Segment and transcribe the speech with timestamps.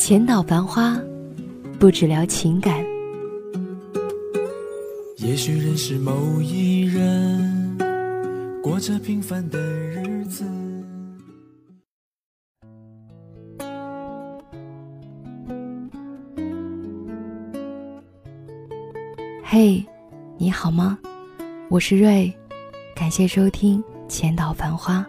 [0.00, 0.98] 浅岛繁花，
[1.78, 2.82] 不只聊情感。
[5.18, 7.76] 也许认识某一人，
[8.62, 10.42] 过着平凡的日子。
[19.44, 19.84] 嘿，
[20.38, 20.98] 你好吗？
[21.68, 22.32] 我是瑞，
[22.96, 25.06] 感谢收听《浅岛繁花》。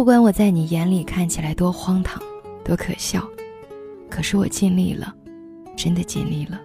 [0.00, 2.22] 不管我在你眼里看起来多荒唐，
[2.64, 3.22] 多可笑，
[4.08, 5.14] 可是我尽力了，
[5.76, 6.58] 真的尽力了。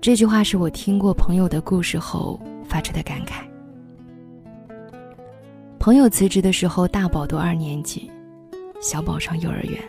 [0.00, 3.44] 这句话是我听过朋友的故事后发出的感慨。
[5.78, 8.10] 朋友辞职的时候，大宝读二年级，
[8.80, 9.80] 小宝上幼儿园。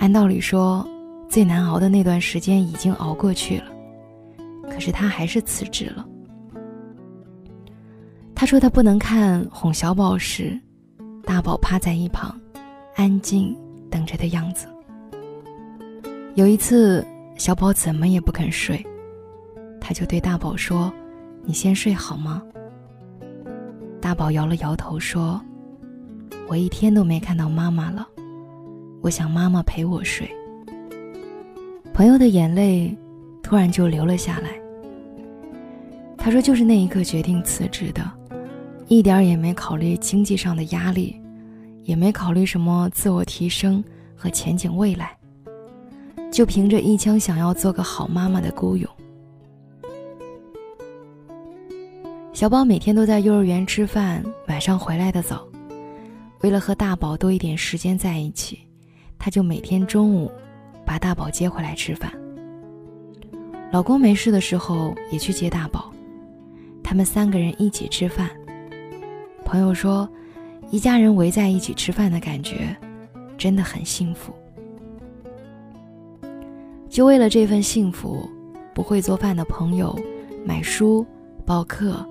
[0.00, 0.86] 按道理说，
[1.30, 3.72] 最难熬的那段时间已经熬过去了，
[4.70, 6.06] 可是他还是辞职了。
[8.42, 10.58] 他说他不能看哄小宝时，
[11.22, 12.36] 大宝趴在一旁，
[12.96, 13.56] 安静
[13.88, 14.66] 等着的样子。
[16.34, 18.84] 有一次，小宝怎么也不肯睡，
[19.80, 20.92] 他就对大宝说
[21.46, 22.42] ：“你先睡好吗？”
[24.02, 25.40] 大宝摇了摇头说
[26.50, 28.04] ：“我一天都没看到妈妈了，
[29.02, 30.28] 我想妈妈陪我睡。”
[31.94, 32.92] 朋友的眼泪
[33.40, 34.50] 突然就流了下来。
[36.18, 38.02] 他说：“就是那一刻决定辞职的。”
[38.88, 41.18] 一点也没考虑经济上的压力，
[41.84, 43.82] 也没考虑什么自我提升
[44.14, 45.16] 和前景未来，
[46.30, 48.88] 就凭着一腔想要做个好妈妈的孤勇。
[52.32, 55.46] 小宝每天都在幼儿园吃饭，晚上回来的早。
[56.40, 58.58] 为了和大宝多一点时间在一起，
[59.18, 60.30] 他就每天中午
[60.84, 62.12] 把大宝接回来吃饭。
[63.70, 65.90] 老公没事的时候也去接大宝，
[66.82, 68.28] 他们三个人一起吃饭。
[69.52, 70.08] 朋友说，
[70.70, 72.74] 一家人围在一起吃饭的感觉，
[73.36, 74.32] 真的很幸福。
[76.88, 78.26] 就为了这份幸福，
[78.74, 79.94] 不会做饭的朋友
[80.42, 81.04] 买书
[81.44, 82.02] 报课，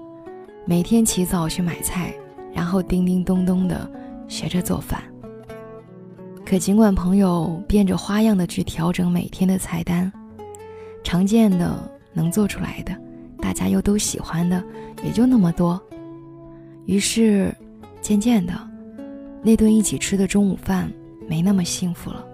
[0.66, 2.14] 每天起早去买菜，
[2.54, 3.90] 然后叮叮咚咚的
[4.28, 5.02] 学着做饭。
[6.46, 10.14] 可尽管朋友变着花样的去调整每天的菜单，
[11.04, 12.96] 常见的能做出来的，
[13.40, 14.64] 大家又都喜欢的，
[15.04, 15.82] 也就那么多。
[16.86, 17.54] 于是，
[18.02, 18.54] 渐渐的，
[19.44, 20.92] 那顿一起吃的中午饭
[21.28, 22.26] 没那么幸福了。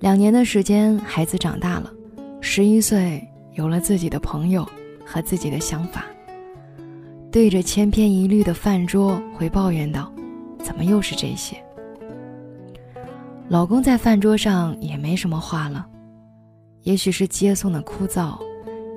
[0.00, 1.92] 两年的时间，孩子长大了，
[2.40, 4.68] 十一岁有了自己的朋友
[5.04, 6.04] 和自己的想法，
[7.30, 10.12] 对着千篇一律的饭桌会抱怨道
[10.62, 11.56] ：“怎么又是这些？”
[13.48, 15.86] 老公在饭桌上也没什么话了，
[16.82, 18.38] 也许是接送的枯燥，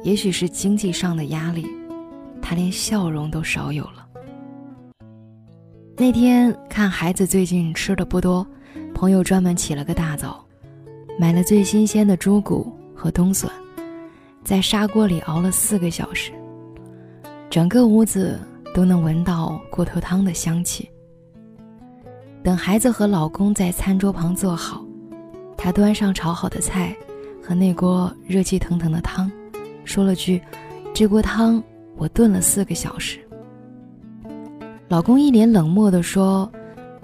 [0.04, 1.68] 也许是经济上的压力。
[2.42, 4.06] 他连笑容都少有了。
[5.96, 8.46] 那天看孩子最近吃的不多，
[8.94, 10.46] 朋友专门起了个大早，
[11.20, 13.50] 买了最新鲜的猪骨和冬笋，
[14.44, 16.32] 在砂锅里熬了四个小时，
[17.50, 18.40] 整个屋子
[18.76, 20.88] 都能闻到骨头汤的香气。
[22.44, 24.86] 等孩子和老公在餐桌旁坐好，
[25.58, 26.96] 他端上炒好的菜
[27.44, 29.32] 和那锅热气腾腾的汤，
[29.84, 30.40] 说了句
[30.94, 31.62] ：“这锅汤。”
[31.98, 33.20] 我炖了四个小时。
[34.88, 36.50] 老公一脸冷漠地说：“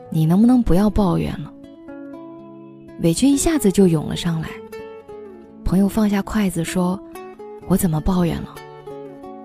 [0.10, 1.52] 你能不能不要抱怨了？”
[3.02, 4.48] 委屈一下子就涌了上来。
[5.66, 6.98] 朋友放下筷子说
[7.68, 8.56] ：“我怎么抱怨了？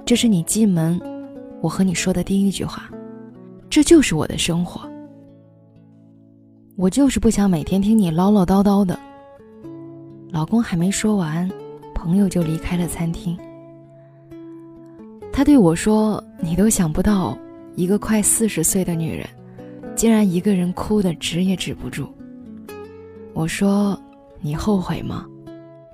[0.04, 1.00] 这是你进门，
[1.60, 2.88] 我和你说的第一句话。
[3.70, 4.88] 这就是我的生活。
[6.76, 8.98] 我就是不想每天听你唠唠叨叨的。”
[10.30, 11.50] 老公还没说完，
[11.94, 13.36] 朋友就离开了餐厅。
[15.38, 17.38] 他对我说：“你都想不到，
[17.76, 19.24] 一个快四十岁的女人，
[19.94, 22.12] 竟然一个人哭的止也止不住。”
[23.34, 23.96] 我说
[24.42, 25.24] ：“你后悔吗？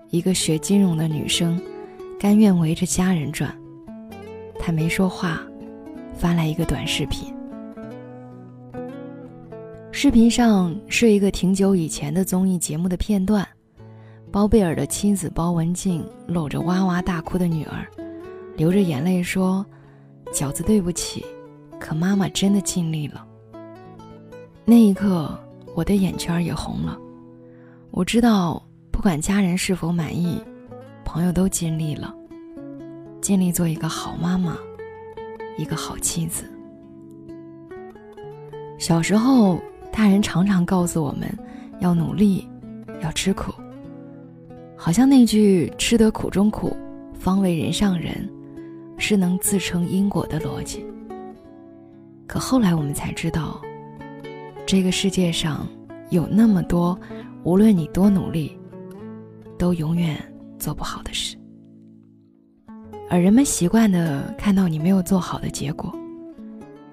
[0.09, 1.61] 一个学金融的女生，
[2.19, 3.55] 甘愿围着家人转。”
[4.59, 5.43] 他没说话，
[6.15, 7.31] 发来一个短视频。
[9.93, 13.47] 视频上是一个挺久以前的综艺节目的片段，
[14.31, 17.87] 包贝尔的妻子包文婧搂着哇哇大哭的女儿。
[18.57, 19.65] 流着眼泪说
[20.33, 21.25] ：“饺子，对不起，
[21.81, 23.27] 可妈妈真的尽力了。
[24.65, 25.39] 那一刻，
[25.75, 26.99] 我的眼圈也红了。
[27.91, 30.41] 我知道，不管家人是否满意，
[31.05, 32.15] 朋友都尽力了，
[33.21, 34.57] 尽力做一个好妈妈，
[35.59, 36.45] 一个好妻子。
[38.79, 39.59] 小时候，
[39.93, 41.29] 大人常常告诉我们，
[41.81, 42.49] 要努力，
[43.03, 43.53] 要吃苦。
[44.77, 46.77] 好像那句“吃得苦中苦，
[47.15, 48.29] 方为人上人”，
[49.07, 50.83] 是能自成因果的逻辑。
[52.27, 53.61] 可后来我们才知道，
[54.65, 55.69] 这个世界上
[56.09, 56.99] 有那么多，
[57.43, 58.59] 无论你多努力，
[59.59, 60.17] 都永远
[60.59, 61.37] 做不好的事。
[63.11, 65.95] 而人们习惯的看到你没有做好的结果，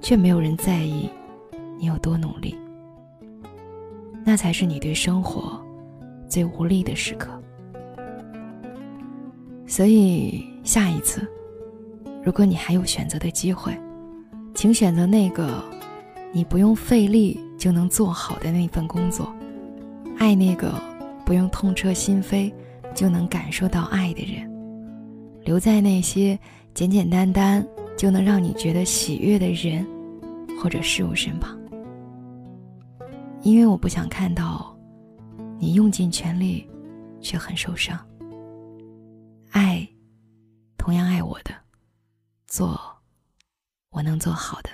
[0.01, 1.09] 却没有人在意
[1.79, 2.53] 你有多努力。
[4.25, 5.57] 那才是你对生活
[6.27, 7.31] 最无力的时刻。
[9.65, 11.25] 所以，下一次，
[12.23, 13.75] 如果你还有选择的机会，
[14.53, 15.63] 请选择那个
[16.31, 19.33] 你不用费力就能做好的那份工作，
[20.17, 20.73] 爱那个
[21.25, 22.53] 不用痛彻心扉
[22.93, 24.47] 就能感受到爱的人，
[25.43, 26.37] 留在那些
[26.73, 27.65] 简简单单
[27.97, 29.85] 就能让你觉得喜悦的人
[30.61, 31.57] 或者事物身旁。
[33.41, 34.77] 因为我不想看到
[35.57, 36.69] 你用尽全力
[37.19, 37.99] 却很受伤。
[44.01, 44.69] 能做好的。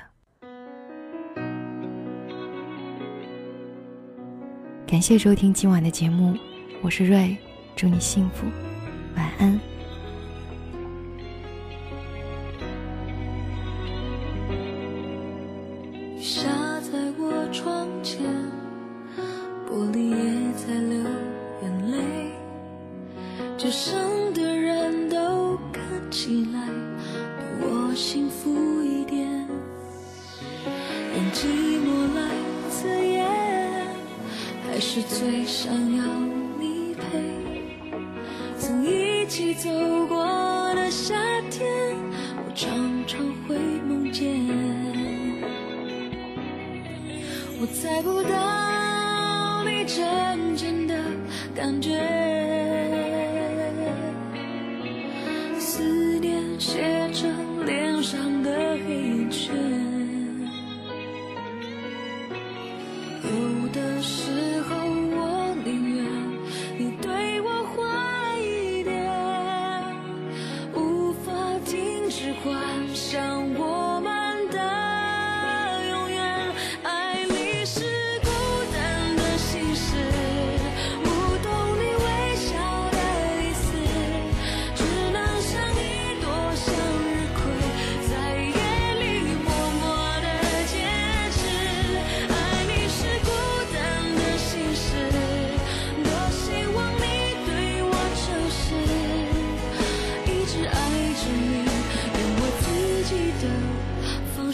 [4.85, 6.38] 感谢收听今晚的节目，
[6.81, 7.35] 我是瑞，
[7.75, 8.45] 祝你幸福，
[9.15, 9.59] 晚安。
[16.19, 16.50] 下
[16.81, 18.21] 在我窗前，
[19.69, 21.03] 玻璃也在流
[21.62, 22.31] 眼泪，
[23.57, 24.07] 就剩。
[26.09, 26.68] 起来，
[27.38, 28.51] 比我幸福
[34.97, 36.03] 是最想要
[36.59, 37.03] 你陪。
[38.57, 39.69] 曾一起走
[40.07, 40.25] 过
[40.73, 41.13] 的夏
[41.51, 41.67] 天，
[42.35, 42.67] 我常
[43.05, 43.55] 常会
[43.88, 44.27] 梦见。
[47.61, 50.95] 我猜不到你真正的
[51.53, 51.91] 感觉。
[55.59, 55.83] 思
[56.19, 58.49] 念写成脸上的
[58.88, 59.55] 黑眼圈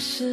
[0.03, 0.27] 是。